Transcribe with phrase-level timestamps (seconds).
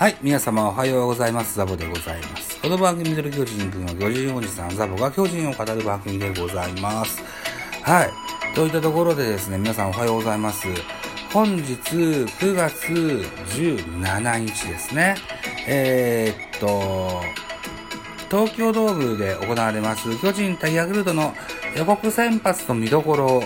[0.00, 1.58] はい、皆様おはようございます。
[1.58, 2.58] ザボでございます。
[2.62, 7.22] この番組ミドル巨人くんの巨人おじさんザボが巨人を語る番組でございます。
[7.82, 8.10] はい、
[8.54, 10.68] といったところでですね、皆さんおはようございます。
[11.34, 15.16] 本日9月17日ですね。
[15.68, 17.20] えー、っと、
[18.30, 21.34] 東京ドームで行われます巨人対ヤクルトの
[21.76, 23.42] 予告先発の見どころを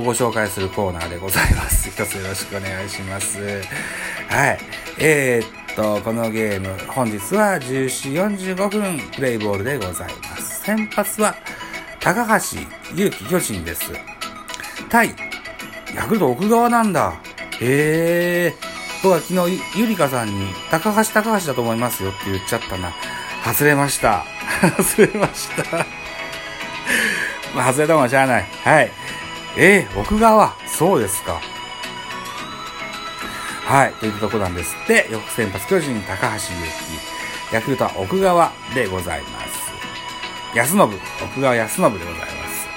[0.00, 1.88] ご紹介するコーナーでございます。
[1.88, 3.38] 一つよろしくお願いします。
[4.28, 4.58] はい。
[4.98, 10.62] えー、と、このゲーム、本日は14時45分プレイボールでございます。
[10.62, 11.34] 先発は
[12.00, 12.58] 高橋
[12.94, 13.92] 祐希巨人です。
[14.88, 15.14] 対
[15.94, 17.14] ヤクルト奥川なんだ。
[17.60, 18.54] へえ。
[19.02, 22.92] 僕は昨日ゆりかさんに高橋高橋だと思いますよって言っちゃったな。
[23.44, 24.24] 外れました。
[24.78, 25.78] 外れました。
[27.54, 28.46] まあ、外れたもんはしゃあない。
[28.64, 28.90] はい。
[29.56, 30.54] えー、奥川。
[30.66, 31.40] そうですか。
[33.64, 33.92] はい。
[33.94, 36.40] といったところなんですって、翌先発巨人高橋祐
[37.50, 37.54] 希。
[37.54, 39.64] ヤクルトは奥川でございます。
[40.54, 40.80] 安信。
[40.80, 42.68] 奥川安信でございます。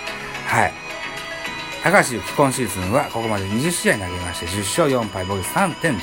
[0.45, 0.73] はい。
[1.83, 5.97] 高橋祐希今シーズンはここまで20試合投げまして10勝4敗防御3.01。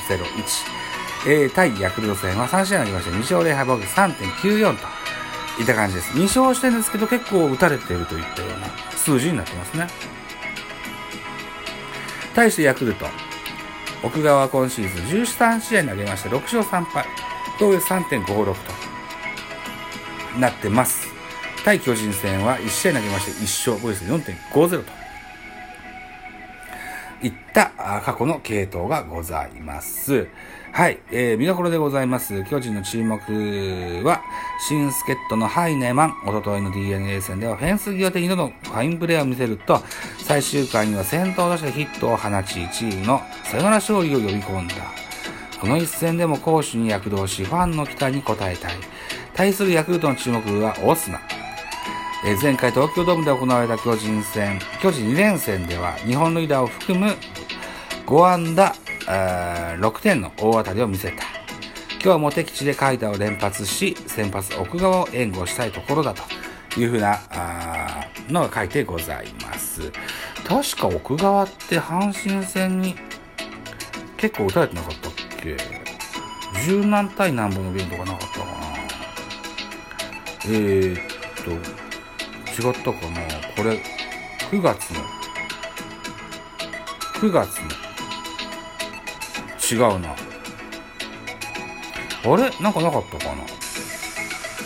[1.27, 6.13] えー、対ヤクルト戦は3試合投げまして2勝0敗防御3.94といった感じです。
[6.13, 9.87] 2勝してるんですけど結構打たれているといったような数字になってますね。
[12.35, 13.07] 対してヤクルト。
[14.05, 17.05] 奥川は今シーズン13試合投げまして6勝3敗。
[17.59, 18.55] 同率3.56と
[20.39, 21.07] なってます。
[21.63, 24.91] 対巨人戦は1試合投げまして1勝防御率4.50と
[27.25, 27.71] いった
[28.05, 30.27] 過去の系統がございます。
[30.75, 32.43] はい、えー、見どころでございます。
[32.43, 33.17] 巨人の注目
[34.03, 34.21] は、
[34.67, 39.79] 新助っ人のハイネマン、おとといの DNA 戦ではフェンス際で2度のファインプレーを見せると、
[40.17, 44.75] 最終回には先頭打者でヒットを放ち、チームのサヨナラ勝利を呼び込んだ。
[45.61, 48.73] この一戦でも攻守に躍動し、ファンの期待に応えたい。
[49.33, 51.21] 対するヤクルトの注目はオスナ。
[52.25, 57.15] えー前回東京ドームで行われた巨人戦、巨人2連戦では日本塁打を含む
[58.05, 61.23] 5安打6点の大当たりを見せた。
[61.93, 69.91] 今日はも敵地で海打を連発し、先発奥川を援護したいところだというふうなあのが書いてございます。
[70.47, 72.95] 確か奥川って阪神戦に
[74.17, 75.57] 結構打たれてなかったっけ？
[76.65, 78.51] 十何対何本のゲームとかなかったかな
[80.45, 80.99] えー、っ
[81.43, 83.21] と、違ったかな？
[83.57, 83.81] これ、
[84.51, 85.01] 9月の、
[87.15, 87.69] 9月の、
[89.71, 90.15] 違うな。
[92.23, 92.49] あれ？
[92.61, 93.43] なんかなかったかな？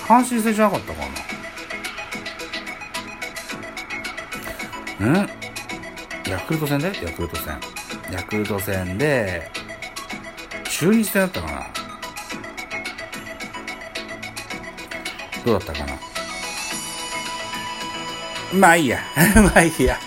[0.06, 1.02] 阪神戦じゃなかったか
[5.00, 5.24] な？
[5.24, 5.30] ん？
[6.28, 6.88] ヤクルト戦で？
[6.88, 7.60] ヤクルト戦。
[8.12, 9.50] ヤクルト戦で、
[10.70, 11.68] 中日戦だったかな？
[15.46, 15.94] どうだったかな？
[18.54, 19.00] まあいいや。
[19.36, 19.98] まあいいや。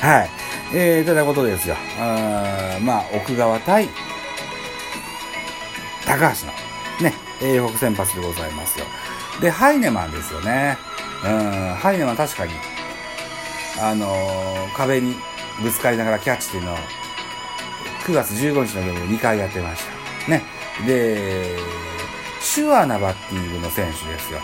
[0.00, 0.30] はい。
[0.72, 1.76] えー、ということですよ。
[1.98, 3.88] あまあ、奥川対
[6.10, 6.52] 高橋の
[7.08, 8.84] ね、えー、北先発でございますよ。
[9.40, 10.76] で、ハイネマンですよね。
[11.24, 12.52] うん、ハイネマン確かに、
[13.80, 15.14] あのー壁に
[15.62, 16.76] ぶつかりながらキャッチっていうのを、
[18.06, 19.84] 9月15日のゲームで2回やってまし
[20.24, 20.30] た。
[20.32, 20.42] ね。
[20.84, 21.56] で、
[22.40, 24.40] シュアなバッティングの選手ですよ。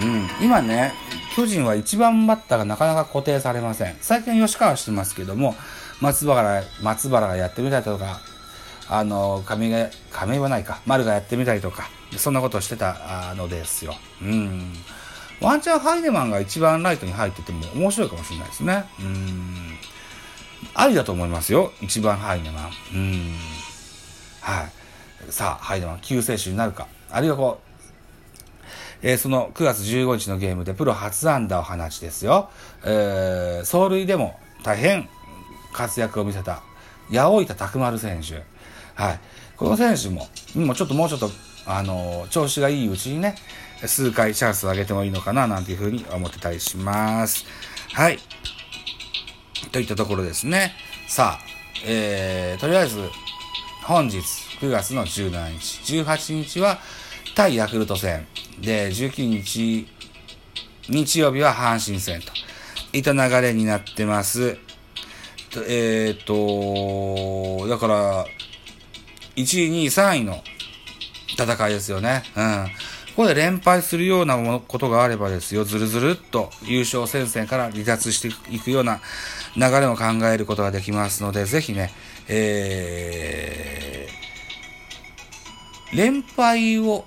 [0.00, 0.94] うん、今ね、
[1.36, 3.96] 巨人は1番バッターがなかなか固定されません。
[4.00, 5.54] 最近吉川してますけども、
[6.00, 8.20] 松原、松原がやってみたりとか、
[8.94, 13.94] あの、亀が、亀はないか、丸がやってみたりとか、そんなことをしてたのですよ。
[14.20, 14.74] うん。
[15.40, 18.84] ワンチャンハイネマンが一番ライトに入ってても面白いかもしれないですね。
[19.00, 19.76] うん。
[20.74, 21.72] ありだと思いますよ。
[21.80, 22.70] 一番ハイネマン。
[22.94, 23.34] うん。
[24.40, 25.32] はい。
[25.32, 26.86] さあ、ハイネマン救世主になるか。
[27.10, 27.72] あるいはこう、
[29.04, 32.50] えーその9月15日のゲームでプロ初安打を放ちですよ。
[32.84, 35.08] えー走塁でも大変
[35.72, 36.62] 活躍を見せた、
[37.10, 38.44] 八百板拓丸選手。
[38.94, 39.20] はい。
[39.56, 41.30] この選手も、もうちょっともうちょっと、
[41.66, 43.36] あのー調子がいいうちにね、
[43.86, 47.44] 数回チャンスを上げてもいいのかな、なんていうふうに思ってたりします。
[47.92, 48.18] はい。
[49.70, 50.72] といったところですね。
[51.08, 51.44] さあ、
[51.84, 52.98] えー、とりあえず、
[53.84, 54.18] 本日
[54.60, 56.78] 9月の17日、18日は
[57.34, 58.26] 対ヤクルト戦。
[58.60, 59.86] で、19日、
[60.88, 62.32] 日曜日は阪神戦と
[62.92, 64.58] いった流れになってます。
[65.68, 68.26] えっ、と、だから、
[69.36, 70.42] 1位、2位、3位の
[71.38, 72.22] 戦いですよね。
[72.36, 72.66] うん。
[73.16, 79.00] ここで連敗するようなことがあればですよ、ずるずるっと優勝戦線から離脱していくような
[79.56, 81.92] 流れを考えることができますので、ぜひね、
[82.28, 83.92] えー
[85.92, 87.04] 連敗を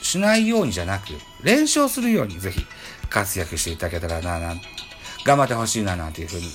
[0.00, 1.08] しないようにじゃなく、
[1.42, 2.64] 連勝するようにぜひ
[3.10, 4.54] 活躍していただけたらな、な、
[5.24, 6.46] 頑張ってほしいな、なんていうふうに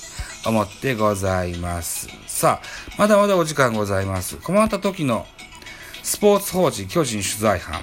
[0.46, 2.08] 思ってございます。
[2.26, 4.36] さあ、まだまだお時間ございます。
[4.36, 5.26] 困った時の
[6.02, 7.82] スポーツ報知巨人取材班。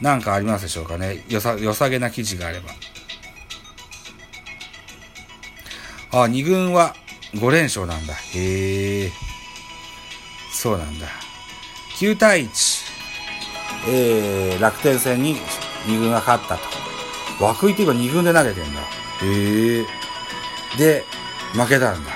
[0.00, 1.24] なんかありますでしょうかね。
[1.28, 2.70] よさ、良さげな記事があれば。
[6.12, 6.94] あ、2軍は
[7.34, 8.14] 5連勝なんだ。
[8.14, 9.10] へえ。
[10.52, 11.06] そうなんだ。
[11.98, 12.90] 9対1。
[13.88, 15.36] えー、楽天戦に
[15.86, 16.62] 2軍が勝ったと。
[17.62, 18.80] 涌井っていうか2軍で投げてんだ。
[19.22, 19.86] へえ。
[20.78, 21.04] で、
[21.52, 22.10] 負けたんだ。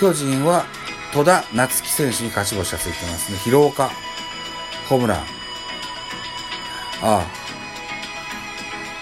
[0.00, 0.64] 巨人は
[1.12, 3.38] 戸田夏樹選手に勝ち星がついてますね。
[3.38, 3.90] 広岡、
[4.88, 5.18] ホームラン。
[5.18, 5.24] あ
[7.02, 7.22] あ。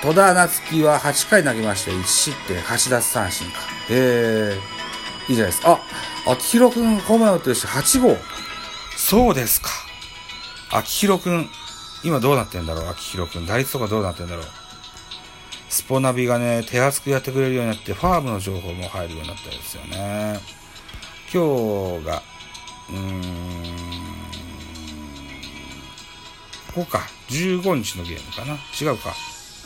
[0.02, 3.58] 戸田夏樹は8回投げまして、1失点、8奪三振か。
[3.90, 4.60] へえ。
[5.28, 5.80] いいじゃないですか。
[6.26, 8.16] あ、秋広くんホームラン打ってるし、8号。
[8.96, 9.70] そうですか。
[10.70, 11.50] 秋広くん、
[12.04, 12.88] 今どうなってんだろう？
[12.90, 13.46] 秋広くん。
[13.46, 14.44] 打率とかどうなってんだろう？
[15.68, 20.40] スポナビがね、手厚くやってくれるようになって、ファームの情報も入るようになったんですよね。
[21.32, 22.22] 今日が、
[22.90, 23.22] うーん、
[26.74, 27.06] ここか。
[27.28, 28.54] 15日のゲームかな。
[28.80, 29.14] 違うか。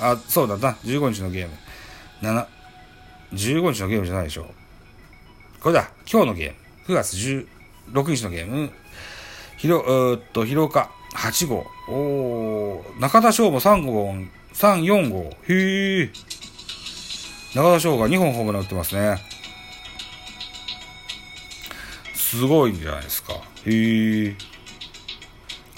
[0.00, 0.72] あ、そうだな。
[0.84, 1.54] 15日のゲーム。
[2.22, 2.46] 7、
[3.34, 4.46] 15日のゲームじゃないでしょ。
[5.60, 5.90] これだ。
[6.10, 6.56] 今日のゲーム。
[6.88, 8.72] 9月16日のゲーム。
[9.56, 11.66] ひろ、え、っと、広岡8号。
[11.88, 14.12] お中田翔も3号、
[14.54, 15.30] 3、4号。
[15.48, 16.10] へえ。
[17.54, 19.18] 中田翔が2本ホームラン打ってますね。
[22.14, 23.34] すごいんじゃないですか。
[23.66, 24.36] へえ。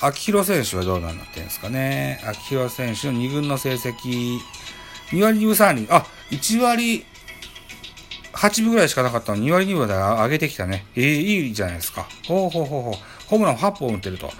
[0.00, 2.20] 秋広選手はどうなってんですかね。
[2.26, 4.38] 秋広選手の2軍の成績、
[5.10, 5.86] 2割2分3厘。
[5.90, 7.04] あ、1割
[8.34, 10.86] 8分ぐらいしかなかったのに2割2分で上げてきたね。
[10.96, 12.06] ええいいじゃないですか。
[12.26, 12.94] ほうほうほうほう。
[13.28, 14.30] ホームラン8本打ってると。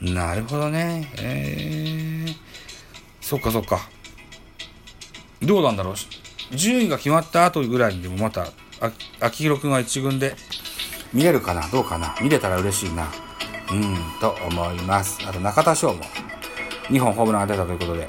[0.00, 1.10] なるほどね。
[1.18, 2.36] ええー、
[3.28, 3.90] そっかそっか。
[5.42, 6.56] どうなんだろう。
[6.56, 8.44] 順位が決まった後ぐらいにでもまた、
[8.80, 8.90] あ
[9.20, 10.34] 秋広くんは1軍で
[11.12, 13.06] 見れるかなどうかな見れたら嬉しいな。
[13.70, 15.18] うん、と思います。
[15.28, 16.04] あと中田翔も
[16.88, 18.06] 2本ホームランが出たということで。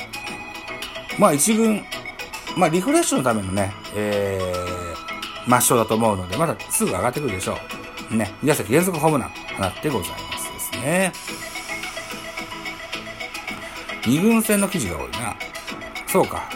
[1.17, 1.83] まあ1軍、
[2.55, 7.57] まあリフレッシュのためのね、えー、抹消だと思うので、まだすぐ上がってくるでしょ
[8.09, 8.15] う。
[8.15, 11.11] ね、2打席連続ホームラン放ってございますですね。
[14.09, 15.35] 2軍戦の記事が多いな。
[16.07, 16.49] そうか。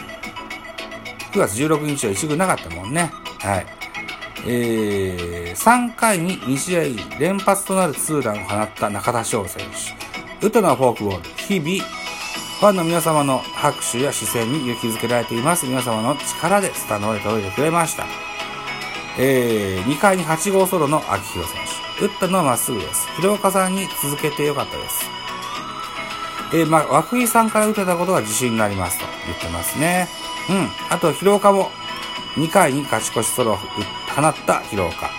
[1.32, 3.12] 9月16日は1軍なかったもんね。
[3.38, 3.66] はい。
[4.46, 9.64] えー、3回に2試合連発となるツーランを放った中田翔選
[10.40, 10.46] 手。
[10.46, 11.30] 打ったのはフォークボール。
[11.36, 11.88] 日々、
[12.60, 15.66] ファンの皆様の拍手や視線に勇気づけられています。
[15.66, 18.06] 皆様の力でスタンドまで届いてくれました。
[19.16, 21.60] えー、2回に8号ソロの秋広選
[21.98, 22.06] 手。
[22.06, 23.06] 打ったのはまっすぐです。
[23.16, 25.13] 広岡さんに続けてよかったです。
[26.54, 30.06] えー、まあ、涌井さんから打てたことが自信になりますと言ってますね。
[30.48, 30.68] うん。
[30.88, 31.70] あと、広岡も
[32.36, 35.10] 2回に勝ち越しソロを放った広岡。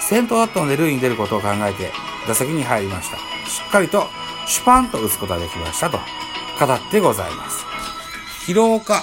[0.00, 1.90] 先頭だったので塁に出ることを考えて
[2.26, 3.16] 打席に入りました。
[3.48, 4.06] しっかりと
[4.46, 7.64] シュパンと打つことができましたと語ってございます。
[8.46, 9.02] 広岡、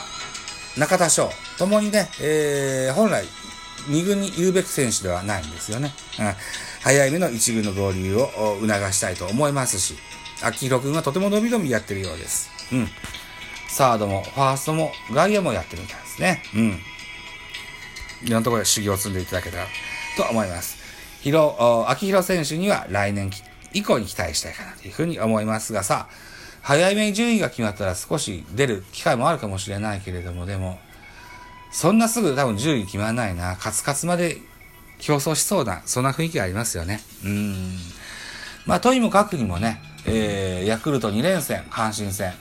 [0.78, 3.26] 中田翔、ともにね、えー、本来
[3.88, 5.94] 2軍に言うべき選手ではないんですよね。
[6.20, 6.34] うん、
[6.82, 9.96] 早い目の1軍の合流を促したいと思いますし、
[10.42, 12.50] 秋広くんはとても伸び伸びやってるようです。
[12.72, 12.88] うん。
[13.70, 16.44] サードも、ファーストも、外野もやってるみたいですね。
[16.54, 16.80] うん。
[18.24, 19.68] いろんなところで修行を積んでいただけたら
[20.18, 20.78] と思います。
[21.22, 23.32] ひろ、秋広選手には来年
[23.74, 26.08] 以降に期待したいかなというふうに思いますがさ、
[26.62, 30.80] 早めに順位が決まったら少し出る機会もあるかもしれないけれども、でも、
[31.72, 33.56] そんなすぐ多分順位決まらないな。
[33.58, 34.38] カツカツまで
[34.98, 37.02] 競争しそうな、そんな雰囲気がありますよね。
[37.24, 37.78] うん。
[38.66, 42.34] まあ、とにもかくにもね、えー、ヤクルト2連戦、阪神戦。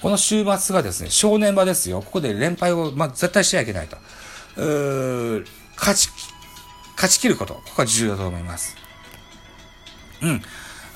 [0.00, 2.02] この週末がですね、正念場ですよ。
[2.02, 3.96] ここで連敗を、まあ、絶対しちゃいけないと。
[5.76, 6.10] 勝ち、
[6.94, 7.54] 勝ち切ること。
[7.54, 8.76] ここが重要だと思います。
[10.22, 10.42] うん。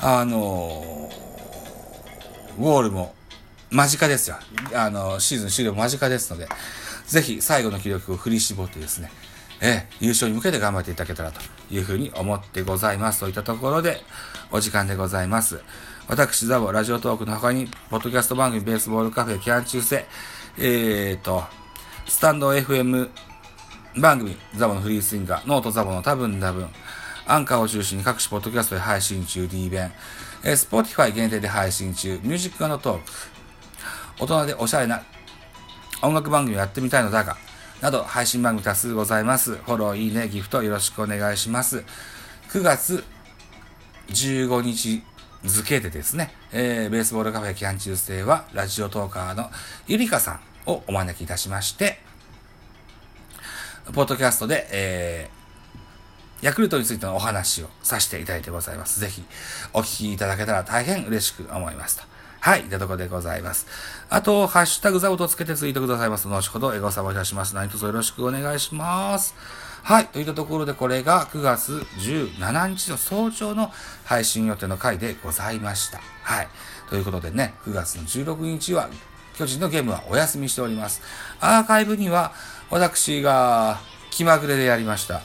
[0.01, 3.15] あのー、ゴールも
[3.71, 4.37] 間近ですよ。
[4.75, 6.49] あのー、シーズン終了間近ですので、
[7.07, 9.11] ぜひ最後の気力を振り絞ってですね、
[9.61, 13.21] え優勝に向けて頑張っていただけたらというふうに思ってございます。
[13.21, 14.01] といったところで、
[14.51, 15.61] お時間でございます。
[16.07, 20.07] 私、ザボ、ラジオトークの他に、ポッドキャスト番組、ベースボールカフェ、キャン中世、
[20.59, 21.45] えーと、
[22.07, 23.11] スタンド FM
[24.01, 26.69] 番組、ザボのフリースインガー、ノートザボの多分多分、
[27.27, 29.93] アンカーを中心に各種ポッドキャストで配信中、D 弁、
[30.45, 33.01] えー、スポーティファイ限定で配信中、ミュージックトーク、
[34.21, 35.03] 大人でおしゃれな
[36.01, 37.37] 音楽番組をやってみたいのだが、
[37.81, 39.55] など配信番組多数ございます。
[39.55, 41.85] フォロー、いいね、ギフトよろしくお願いします。
[42.51, 43.05] 9月
[44.09, 45.05] 15日
[45.45, 49.51] 付でですね、えー、ベースボールカフェ期間中制は、ラジオトーカーの
[49.87, 52.01] ゆりかさんをお招きいたしまして、
[53.93, 58.99] ポッドキャストで、えー、ヤクルトについてのお話をさせていただいてございます。
[58.99, 59.23] ぜひ、
[59.73, 62.18] お聞きいただけたら大変嬉しく思いますと。
[62.41, 63.67] はい、ってとこでございます。
[64.11, 66.29] あと、ハッシュタグザオとつけてツイートくださいます。
[66.29, 67.55] 後ほど、エゴサバいたします。
[67.55, 69.35] 何卒よろしくお願いします。
[69.83, 73.73] はい、といったところで、これが9月17日の早朝の
[74.05, 76.01] 配信予定の回でございました。
[76.23, 76.49] はい。
[76.91, 78.89] ということでね、9月の16日は、
[79.37, 81.03] 巨人のゲームはお休みしております。
[81.41, 82.33] アーカイブには、
[82.71, 83.79] 私が
[84.11, 85.23] 気まぐれでやりました。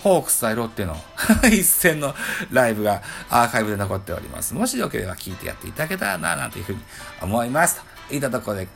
[0.00, 0.96] ホークス対ロッテの
[1.50, 2.14] 一戦の
[2.50, 4.54] ライブがアーカイブで残っております。
[4.54, 6.80] もしよければ聞いてやっていただけたらな、なんていうふうに
[7.20, 7.80] 思います。
[8.08, 8.68] といったところで、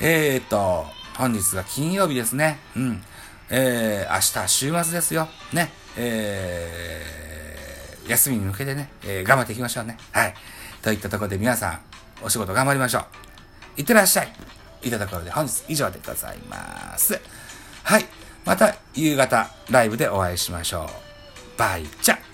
[0.00, 2.58] えーと、本日は金曜日ですね。
[2.76, 3.04] うん。
[3.50, 5.28] えー、明日週末ですよ。
[5.52, 5.70] ね。
[5.96, 9.98] えー、休みに向けてね、えー、頑張っていきましょうね。
[10.12, 10.34] はい。
[10.80, 11.80] といったところで皆さん、
[12.22, 13.80] お仕事頑張りましょう。
[13.80, 14.32] いってらっしゃい。
[14.82, 17.20] いったところで本日以上でございます。
[17.84, 18.21] はい。
[18.44, 21.58] また夕方ライブでお会いしましょう。
[21.58, 22.31] バイチャ